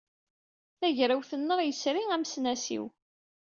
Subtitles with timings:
[0.79, 2.85] Tagrawt-nneɣ yesri amesnasiw.